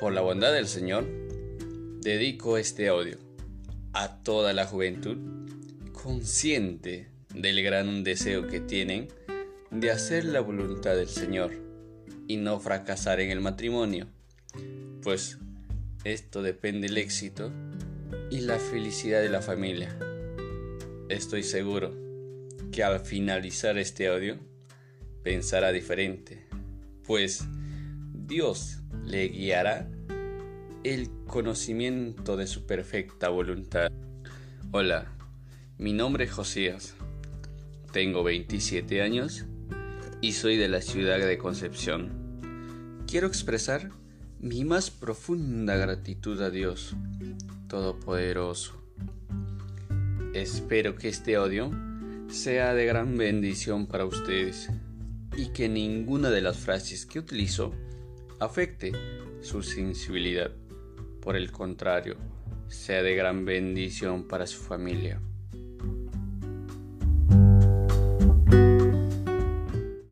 [0.00, 1.04] Por la bondad del Señor,
[2.00, 3.18] dedico este audio
[3.92, 5.18] a toda la juventud
[5.92, 9.08] consciente del gran deseo que tienen
[9.70, 11.52] de hacer la voluntad del Señor
[12.26, 14.06] y no fracasar en el matrimonio,
[15.02, 15.36] pues
[16.04, 17.52] esto depende del éxito
[18.30, 19.94] y la felicidad de la familia.
[21.10, 21.94] Estoy seguro
[22.72, 24.38] que al finalizar este audio
[25.22, 26.46] pensará diferente,
[27.06, 27.44] pues
[28.30, 29.90] Dios le guiará
[30.84, 33.90] el conocimiento de su perfecta voluntad.
[34.70, 35.08] Hola,
[35.78, 36.94] mi nombre es Josías,
[37.92, 39.46] tengo 27 años
[40.20, 43.02] y soy de la ciudad de Concepción.
[43.08, 43.90] Quiero expresar
[44.38, 46.94] mi más profunda gratitud a Dios
[47.66, 48.80] Todopoderoso.
[50.34, 51.72] Espero que este audio
[52.28, 54.70] sea de gran bendición para ustedes
[55.36, 57.74] y que ninguna de las frases que utilizo
[58.40, 58.92] afecte
[59.42, 60.50] su sensibilidad.
[61.20, 62.16] Por el contrario,
[62.68, 65.20] sea de gran bendición para su familia.